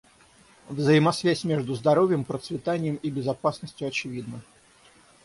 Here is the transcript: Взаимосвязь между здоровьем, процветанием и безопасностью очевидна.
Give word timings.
Взаимосвязь 0.67 1.43
между 1.43 1.75
здоровьем, 1.75 2.23
процветанием 2.23 2.95
и 2.95 3.11
безопасностью 3.11 3.87
очевидна. 3.87 4.41